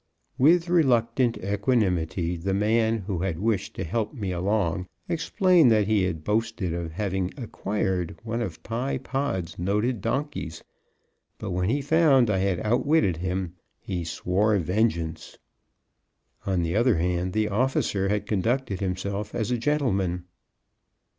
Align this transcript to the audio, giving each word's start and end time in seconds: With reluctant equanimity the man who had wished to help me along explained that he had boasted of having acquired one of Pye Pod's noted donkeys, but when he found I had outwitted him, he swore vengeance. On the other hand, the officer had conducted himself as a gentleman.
With 0.39 0.67
reluctant 0.67 1.37
equanimity 1.43 2.35
the 2.35 2.55
man 2.55 3.01
who 3.05 3.19
had 3.19 3.37
wished 3.37 3.75
to 3.75 3.83
help 3.83 4.15
me 4.15 4.31
along 4.31 4.87
explained 5.07 5.69
that 5.69 5.85
he 5.85 6.05
had 6.05 6.23
boasted 6.23 6.73
of 6.73 6.93
having 6.93 7.31
acquired 7.37 8.17
one 8.23 8.41
of 8.41 8.63
Pye 8.63 8.97
Pod's 8.97 9.59
noted 9.59 10.01
donkeys, 10.01 10.63
but 11.37 11.51
when 11.51 11.69
he 11.69 11.83
found 11.83 12.31
I 12.31 12.39
had 12.39 12.59
outwitted 12.61 13.17
him, 13.17 13.53
he 13.79 14.03
swore 14.03 14.57
vengeance. 14.57 15.37
On 16.47 16.63
the 16.63 16.75
other 16.75 16.95
hand, 16.97 17.33
the 17.33 17.49
officer 17.49 18.09
had 18.09 18.25
conducted 18.25 18.79
himself 18.79 19.35
as 19.35 19.51
a 19.51 19.57
gentleman. 19.59 20.23